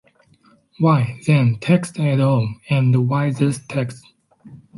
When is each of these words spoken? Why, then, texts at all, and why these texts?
Why, 0.79 1.19
then, 1.27 1.59
texts 1.59 1.99
at 1.99 2.19
all, 2.19 2.55
and 2.71 3.07
why 3.07 3.29
these 3.29 3.63
texts? 3.67 4.01